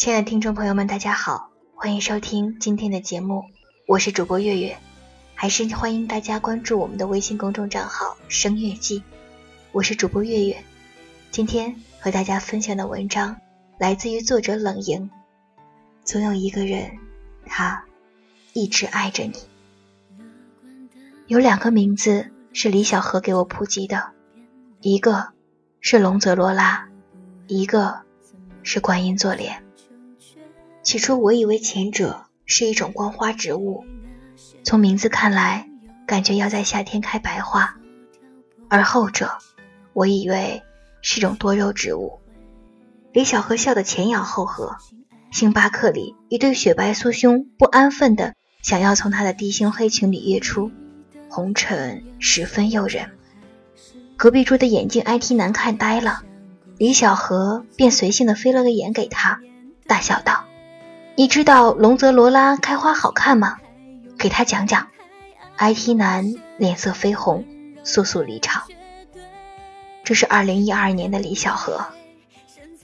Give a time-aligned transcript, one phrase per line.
[0.00, 3.44] 亲爱的听众朋友们，大家好，欢迎收听今天的节目，
[3.86, 4.78] 我是主播月月，
[5.34, 9.02] 还是欢迎大家关注我们的微信公众账号“声乐季”，
[9.72, 10.64] 我是主播月月。
[11.30, 13.36] 今天和大家分享的文章
[13.78, 15.10] 来自于作者冷莹。
[16.02, 16.92] 总有一个人，
[17.44, 17.84] 他
[18.54, 19.34] 一直爱着你。
[21.26, 24.12] 有两个名字是李小河给我普及的，
[24.80, 25.28] 一个
[25.82, 26.88] 是龙泽罗拉，
[27.48, 28.00] 一个
[28.62, 29.62] 是观音坐莲。
[30.82, 33.84] 起初我以为前者是一种光花植物，
[34.64, 35.68] 从名字看来，
[36.06, 37.74] 感觉要在夏天开白花；
[38.68, 39.38] 而后者，
[39.92, 40.62] 我以为
[41.02, 42.20] 是种多肉植物。
[43.12, 44.76] 李小河笑得前仰后合，
[45.30, 50.70] 星巴克里一对雪白酥胸不安分的想要从他的低胸黑裙里跃出，
[51.28, 53.10] 红尘十分诱人。
[54.16, 56.22] 隔壁桌的眼镜 IT 男看呆了，
[56.78, 59.40] 李小河便随性的飞了个眼给他，
[59.86, 60.44] 大笑道。
[61.16, 63.58] 你知道龙泽罗拉开花好看吗？
[64.18, 64.88] 给他讲讲。
[65.58, 67.44] IT 男脸色绯红，
[67.84, 68.62] 速速离场。
[70.02, 71.84] 这是二零一二年的李小河。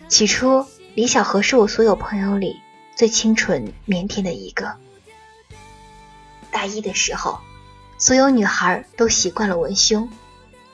[0.08, 2.60] 起初，李小河是我所有朋友里
[2.94, 4.74] 最清纯腼腆的一个。
[6.50, 7.38] 大一的时候，
[7.96, 10.10] 所有女孩都习惯了文胸，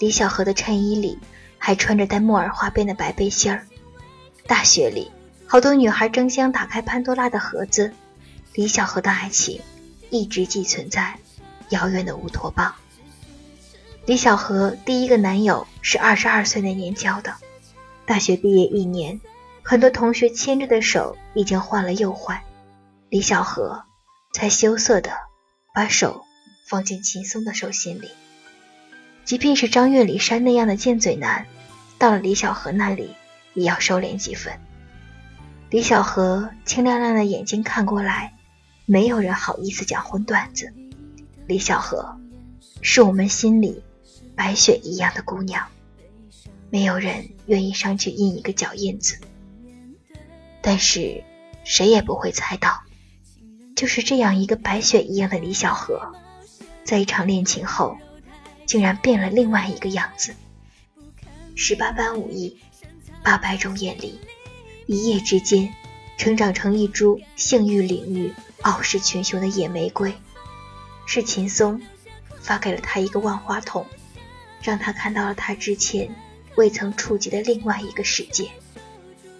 [0.00, 1.18] 李小河的衬衣里
[1.58, 3.66] 还穿着带木耳花边的白背心儿。
[4.48, 5.12] 大学里。
[5.52, 7.92] 好多女孩争相打开潘多拉的盒子，
[8.54, 9.60] 李小河的爱情
[10.08, 11.18] 一直寄存在
[11.68, 12.74] 遥远的乌托邦。
[14.06, 17.34] 李小河第一个男友是二十二岁那年交的，
[18.06, 19.20] 大学毕业一年，
[19.62, 22.40] 很多同学牵着的手已经换了又换，
[23.10, 23.84] 李小河
[24.32, 25.10] 才羞涩的
[25.74, 26.24] 把手
[26.66, 28.10] 放进秦松的手心里。
[29.26, 31.46] 即便是张月里山那样的贱嘴男，
[31.98, 33.14] 到了李小河那里
[33.52, 34.58] 也要收敛几分。
[35.72, 38.34] 李小河清亮亮的眼睛看过来，
[38.84, 40.70] 没有人好意思讲荤段子。
[41.46, 42.20] 李小河
[42.82, 43.82] 是我们心里
[44.36, 45.66] 白雪一样的姑娘，
[46.68, 49.16] 没有人愿意上去印一个脚印子。
[50.60, 51.24] 但是
[51.64, 52.82] 谁也不会猜到，
[53.74, 56.12] 就是这样一个白雪一样的李小河，
[56.84, 57.96] 在一场恋情后，
[58.66, 60.34] 竟然变了另外一个样子。
[61.56, 62.60] 十八般武艺，
[63.22, 64.20] 八百种眼力。
[64.86, 65.72] 一夜之间，
[66.16, 70.14] 成长成一株性欲领域傲视群雄的野玫瑰。
[71.06, 71.80] 是秦松
[72.40, 73.86] 发给了他一个万花筒，
[74.62, 76.14] 让他看到了他之前
[76.54, 78.50] 未曾触及的另外一个世界。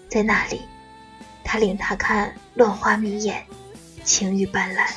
[0.09, 0.61] 在那里，
[1.45, 3.47] 他领他看乱花迷眼，
[4.05, 4.91] 情欲斑斓。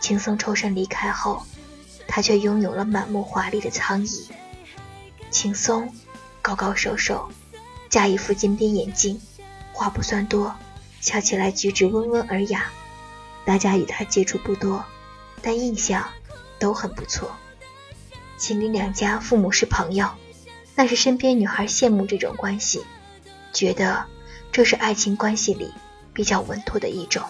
[0.00, 1.42] 秦松抽身离开后，
[2.06, 4.28] 他却拥有了满目华丽的苍夷。
[5.30, 5.92] 秦松
[6.40, 7.28] 高高瘦瘦。
[7.88, 9.20] 加一副金边眼镜，
[9.72, 10.54] 话不算多，
[11.00, 12.70] 笑起来举止温文尔雅。
[13.44, 14.84] 大家与他接触不多，
[15.40, 16.06] 但印象
[16.58, 17.34] 都很不错。
[18.36, 20.10] 秦岭两家父母是朋友，
[20.74, 22.84] 那是身边女孩羡慕这种关系，
[23.52, 24.04] 觉得
[24.52, 25.72] 这是爱情关系里
[26.12, 27.22] 比较稳妥的一种。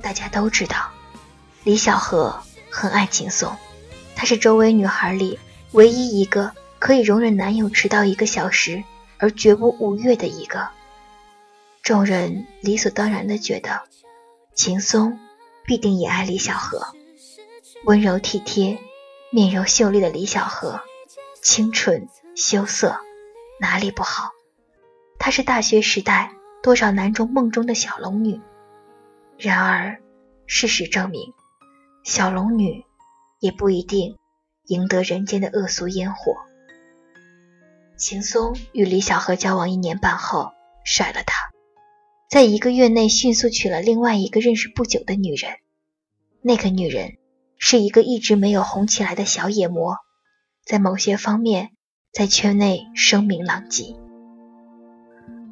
[0.00, 0.90] 大家都知道，
[1.64, 3.54] 李小河很爱秦松，
[4.16, 5.38] 她是周围女孩里
[5.72, 6.52] 唯一一个。
[6.78, 8.84] 可以容忍男友迟到一个小时
[9.18, 10.68] 而绝不逾越的一个，
[11.82, 13.82] 众人理所当然的觉得，
[14.54, 15.18] 秦松
[15.64, 16.94] 必定也爱李小河。
[17.84, 18.78] 温柔体贴、
[19.30, 20.80] 面柔秀丽的李小河，
[21.42, 23.00] 清纯羞涩，
[23.60, 24.30] 哪里不好？
[25.18, 28.40] 她是大学时代多少男中梦中的小龙女。
[29.36, 30.00] 然而，
[30.46, 31.32] 事实证明，
[32.04, 32.84] 小龙女
[33.40, 34.16] 也不一定
[34.66, 36.36] 赢得人间的恶俗烟火。
[37.98, 40.52] 秦松与李小河交往一年半后，
[40.84, 41.50] 甩了他，
[42.30, 45.54] 在一个月内迅速娶了另外一个认识不久的女人。
[46.40, 47.14] 那个女人
[47.58, 49.96] 是一个一直没有红起来的小野魔，
[50.64, 51.70] 在某些方面
[52.12, 53.96] 在圈内声名狼藉。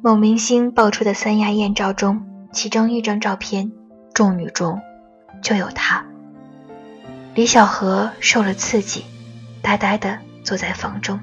[0.01, 3.73] 某明星爆出的三亚艳照中，其中一张照片，
[4.13, 4.79] 众女中
[5.43, 6.05] 就有她。
[7.35, 9.03] 李小河受了刺激，
[9.61, 11.19] 呆呆地坐在房中。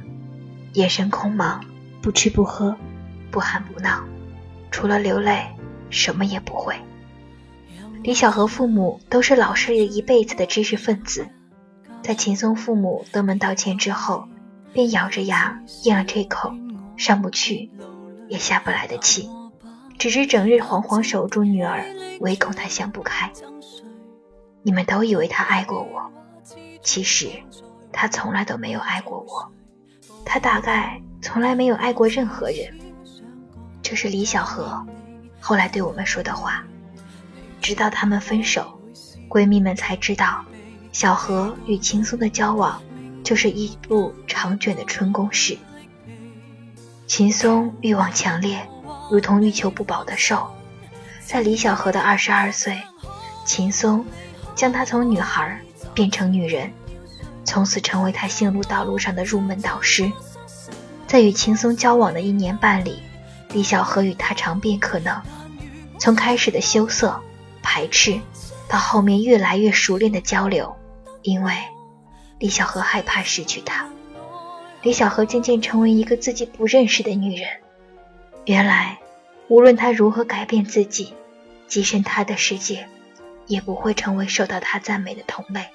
[0.74, 1.60] 眼神空茫，
[2.02, 2.76] 不吃不喝，
[3.30, 4.02] 不喊不闹，
[4.72, 5.46] 除了流泪，
[5.88, 6.74] 什么也不会。
[8.02, 11.28] 李小河父母都是老实了一辈子的知识分子，
[12.02, 14.26] 在秦松父母登门道歉之后，
[14.72, 16.52] 便咬着牙咽了这口
[16.96, 17.70] 上不去
[18.28, 19.30] 也下不来的气，
[19.96, 21.86] 只是整日惶惶守住女儿，
[22.18, 23.30] 唯恐她想不开。
[24.64, 26.10] 你们都以为他爱过我，
[26.82, 27.28] 其实
[27.92, 29.52] 他从来都没有爱过我。
[30.24, 32.66] 他大概从来没有爱过任何人。
[33.82, 34.84] 这是李小河
[35.40, 36.64] 后来对我们说的话。
[37.60, 38.78] 直到他们分手，
[39.28, 40.44] 闺蜜们才知道，
[40.92, 42.82] 小河与秦松的交往
[43.22, 45.56] 就是一部长卷的春宫史。
[47.06, 48.66] 秦松欲望强烈，
[49.10, 50.46] 如同欲求不饱的兽。
[51.24, 52.82] 在李小河的二十二岁，
[53.46, 54.04] 秦松
[54.54, 55.58] 将她从女孩
[55.94, 56.70] 变成女人，
[57.44, 60.10] 从此成为他性路道路上的入门导师。
[61.06, 63.02] 在与秦松交往的一年半里，
[63.50, 65.22] 李小河与他尝遍可能，
[65.98, 67.20] 从开始的羞涩。
[67.66, 68.20] 排斥，
[68.68, 70.76] 到后面越来越熟练的交流，
[71.22, 71.54] 因为
[72.38, 73.88] 李小河害怕失去他。
[74.82, 77.48] 李小河渐渐成为一个自己不认识的女人。
[78.44, 78.98] 原来，
[79.48, 81.14] 无论他如何改变自己，
[81.68, 82.86] 跻身他的世界，
[83.46, 85.66] 也不会成为受到他赞美的同类。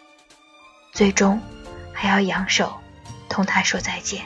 [0.93, 1.41] 最终，
[2.01, 2.75] 还要扬手
[3.27, 4.23] 同他说再见。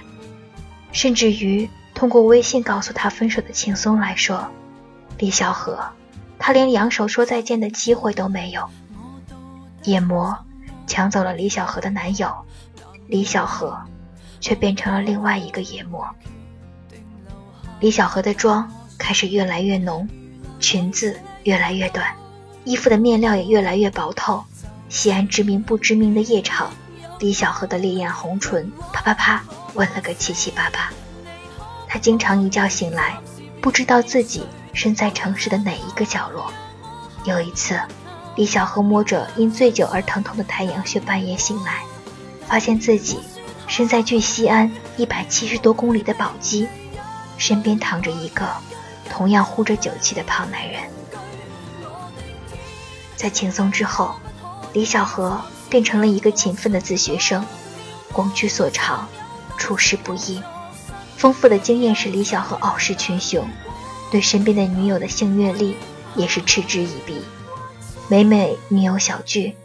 [0.92, 4.48] 甚至于通过微信告诉他分手的轻松来说，
[5.18, 5.84] 李小河。
[6.38, 8.70] 他连扬手说再见的机会都没有。
[9.86, 10.38] 夜魔
[10.86, 12.31] 抢走了李小河的男友，
[13.08, 13.81] 李小河
[14.40, 16.08] 却变成了另外一个夜魔。
[17.80, 20.08] 李小河的妆开始越来越浓，
[20.60, 22.14] 裙子越来越短，
[22.66, 24.44] 衣服的面料也越来越薄透。
[24.90, 26.69] 西安知名不知名的夜场，
[27.19, 29.44] 李小河的烈焰红唇啪啪啪
[29.75, 30.92] 吻了个七七八八。
[31.88, 33.18] 他经常一觉醒来，
[33.62, 34.48] 不知道自己。
[34.75, 36.51] 身在城市的哪一个角落？
[37.25, 37.80] 有一次，
[38.36, 41.83] 李小河摸着因醉酒而疼痛的太阳穴，半夜醒来，
[42.48, 43.19] 发现自己
[43.68, 46.68] 身在距西安一百七十多公里的宝鸡，
[47.38, 48.48] 身边躺着一个
[49.12, 50.81] 同样呼着酒气的胖男人。
[53.16, 54.16] 在轻松之后，
[54.74, 55.39] 李小河
[55.74, 57.44] 变成了一个勤奋的自学生，
[58.12, 59.10] 广居所长，
[59.58, 60.40] 处事不易，
[61.18, 63.50] 丰富的经验使李小河傲视群雄。
[64.12, 65.75] 对身边的女友的性阅历
[66.16, 67.24] 也是嗤之以鼻。
[68.08, 69.56] 每每女友小聚，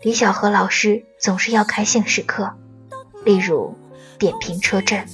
[0.00, 2.54] 李小河老师总是要开性史课，
[3.26, 3.76] 例如
[4.18, 5.06] 点评车震。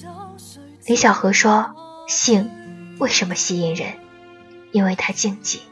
[0.86, 1.74] 李小河说
[2.06, 2.48] ：“性
[3.00, 3.94] 为什么吸引人？
[4.70, 5.62] 因为它禁忌，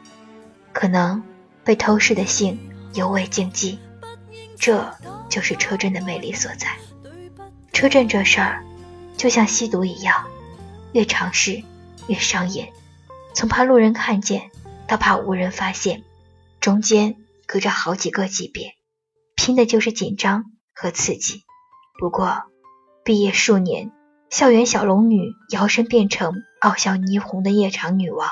[0.73, 1.23] 可能
[1.63, 2.59] 被偷视的性
[2.93, 3.79] 尤为禁忌。
[4.59, 4.95] 这
[5.29, 6.77] 就是车震的魅力所在。
[7.71, 8.65] 车震这事儿，
[9.17, 10.27] 就像吸毒一样，
[10.91, 11.63] 越尝试
[12.07, 12.67] 越上瘾。”
[13.35, 14.51] 从怕路人看见，
[14.87, 16.03] 到怕无人发现，
[16.59, 17.15] 中间
[17.47, 18.75] 隔着好几个级别，
[19.35, 20.45] 拼的就是紧张
[20.75, 21.43] 和刺激。
[21.99, 22.43] 不过，
[23.03, 23.91] 毕业数年，
[24.29, 28.29] 校园小龙女摇身变成傲笑霓虹的夜场女王。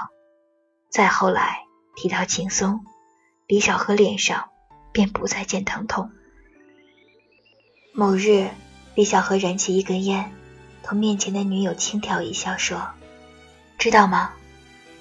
[0.91, 1.63] 再后来
[1.95, 2.81] 提到秦松，
[3.47, 4.49] 李小河脸上
[4.91, 6.11] 便不再见疼痛。
[7.93, 8.49] 某日，
[8.95, 10.31] 李小河燃起一根烟，
[10.83, 12.89] 同面前的女友轻佻一笑说
[13.77, 14.33] ：“知道吗？”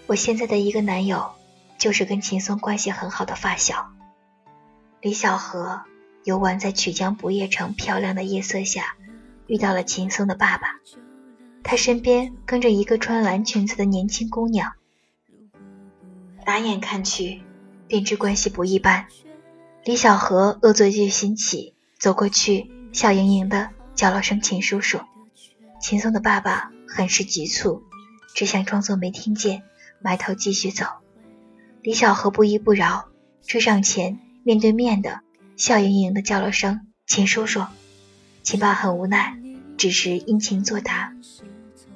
[0.07, 1.33] 我现在的一个男友，
[1.79, 3.93] 就是跟秦松关系很好的发小
[5.01, 5.83] 李小河。
[6.23, 8.95] 游玩在曲江不夜城漂亮的夜色下，
[9.47, 10.75] 遇到了秦松的爸爸。
[11.63, 14.75] 他身边跟着一个穿蓝裙子的年轻姑娘，
[16.45, 17.41] 打眼看去
[17.89, 19.07] 便知关系不一般。
[19.83, 25.01] 李小河恶作剧心起，走过去，笑盈盈的叫了声“秦叔叔”。
[25.81, 27.83] 秦松的爸爸很是急促，
[28.35, 29.63] 只想装作没听见。
[30.03, 30.85] 埋头继续走，
[31.83, 33.07] 李小河不依不饶，
[33.47, 35.21] 追上前，面对面的
[35.57, 37.65] 笑盈盈的叫了声“秦叔叔”。
[38.43, 39.39] 秦爸很无奈，
[39.79, 41.15] 只是殷勤作答，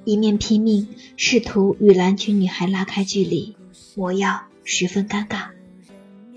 [0.04, 0.88] 一面拼命
[1.18, 3.56] 试图与蓝裙女孩拉开距离，
[3.94, 5.53] 模样十分尴尬。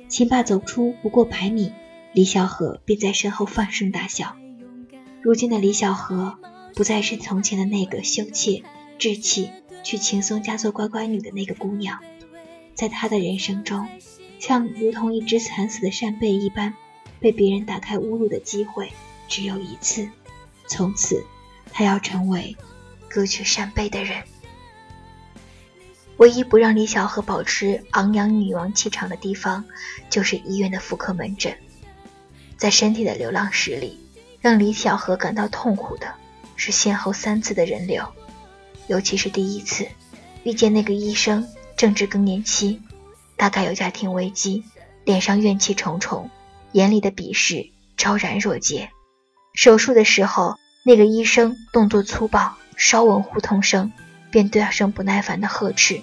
[0.08, 1.72] 秦爸走出不过百米，
[2.14, 4.36] 李小河便在身后放声大笑。
[5.22, 6.38] 如今的李小河
[6.76, 8.64] 不再是从前的那个羞怯
[9.00, 9.50] 稚气。
[9.84, 12.02] 去轻松家做乖乖女的那个姑娘，
[12.76, 13.88] 在她的人生中，
[14.38, 16.74] 像如同一只惨死的扇贝一般，
[17.22, 18.92] 被别人打开侮辱的机会
[19.30, 20.10] 只有一次。
[20.68, 21.26] 从此，
[21.72, 22.58] 她要成为
[23.08, 24.24] 割去扇贝的人。
[26.17, 29.63] 唯一不让李小河保持昂扬女王气场的地方，
[30.09, 31.55] 就是医院的妇科门诊。
[32.57, 34.00] 在身体的流浪史里，
[34.41, 36.13] 让李小河感到痛苦的
[36.55, 38.03] 是先后三次的人流。
[38.88, 39.88] 尤其是第一次
[40.43, 42.81] 遇见那个医生，正值更年期，
[43.36, 44.63] 大概有家庭危机，
[45.03, 46.31] 脸上怨气重重，
[46.71, 48.89] 眼里的鄙视昭然若揭。
[49.53, 53.91] 手术的时候，那个医生动作粗暴，稍闻呼通声，
[54.38, 56.00] 便大声不耐烦地呵斥，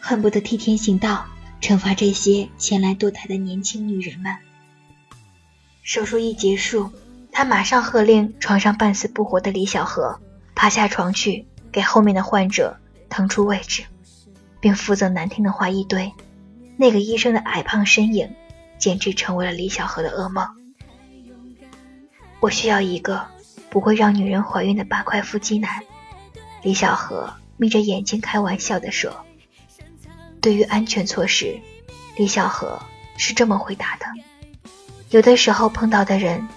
[0.00, 1.26] 恨不得替天行道，
[1.60, 4.38] 惩罚这些前来堕胎的年轻女人们。
[5.82, 6.90] 手术一结束，
[7.30, 10.18] 他马上喝令床上半死不活的李小河
[10.54, 11.46] 爬下床去。
[11.70, 12.78] 给后面的患者
[13.10, 13.84] 腾出位置，
[14.58, 16.14] 并负责难听的话一堆。
[16.78, 18.34] 那个医生的矮胖身影，
[18.78, 20.48] 简直成为了李小河的噩梦。
[22.40, 23.26] 我需要一个
[23.68, 25.82] 不会让女人怀孕的八块腹肌男。
[26.62, 29.24] 李小河眯着眼睛开玩笑地说
[30.40, 31.60] ：“对于安全措施，
[32.16, 32.80] 李小河
[33.16, 34.06] 是这么回答的：
[35.10, 36.48] 有的时候碰到的人，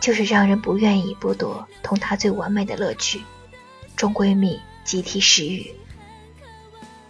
[0.00, 3.22] 就是让人不愿意剥夺同他最完美的乐趣。
[3.96, 5.74] 众闺蜜集体食欲。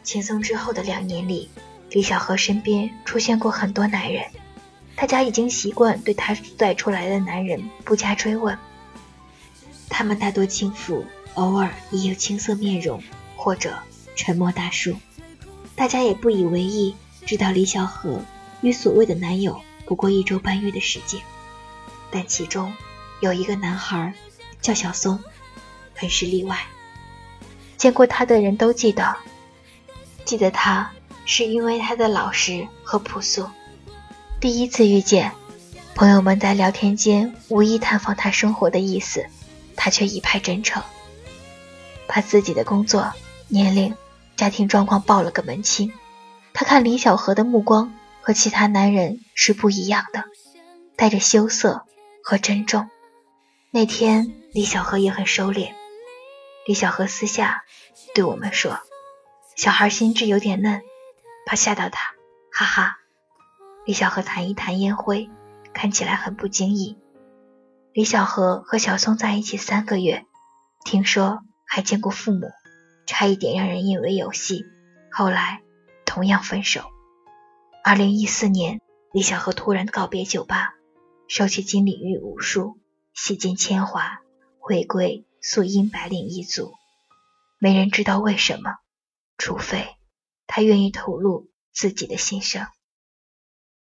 [0.03, 1.51] 轻松之后的两年里。”
[1.91, 4.25] 李小河身边出现过很多男人，
[4.97, 8.59] 大家已经习惯对他带出来的男人不加追问。
[9.89, 13.03] 他们大多轻浮，偶尔也有青涩面容
[13.37, 13.79] 或者
[14.17, 14.97] 沉默大叔。
[15.77, 16.95] 大家也不以为意，
[17.27, 18.23] 知道李小河
[18.61, 21.21] 与所谓的男友不过一周半月的时间。
[22.11, 22.73] 但其中
[23.21, 24.15] 有一个男孩
[24.61, 25.19] 叫小松，
[25.95, 26.59] 很是例外。
[27.77, 29.17] 见过他的人都记得，
[30.25, 30.91] 记得他。
[31.27, 33.49] 是因为他的老实和朴素。
[34.41, 35.33] 第一次遇见，
[35.95, 39.25] 朋友们在聊天间无意探访他生活的意思，
[39.75, 40.83] 他却一派真诚，
[42.07, 43.13] 把自己的工作、
[43.49, 43.95] 年龄、
[44.37, 45.93] 家庭状况报了个门清。
[46.53, 50.25] 他看李小河的目光和其他男人是不一样的，
[50.97, 51.85] 带着羞涩
[52.23, 52.89] 和珍重。
[53.71, 55.73] 那天李小河也很收敛。
[56.67, 57.65] 李小河私下
[58.15, 58.79] 对我们说
[59.57, 60.83] ：“小孩心智有点嫩。”
[61.47, 62.15] 怕吓到他，
[62.51, 62.97] 哈哈。
[63.85, 65.29] 李小河弹一弹烟灰，
[65.75, 66.97] 看起来很不经意。
[67.93, 70.25] 李小河和小松在一起三个月，
[70.87, 71.43] 听说
[71.75, 72.53] 还见过父母，
[73.05, 74.65] 差一点让人以为有戏。
[75.11, 75.61] 后来
[76.07, 76.85] 同样分手。
[77.83, 78.81] 二零一四年，
[79.13, 80.77] 李小河突然告别酒吧，
[81.27, 82.79] 收起金领域武术，
[83.13, 84.21] 洗尽铅华，
[84.61, 86.73] 回归素英白领一族。
[87.59, 88.77] 没人知道为什么，
[89.37, 89.97] 除非。
[90.47, 92.69] 他愿意吐露自己的心声。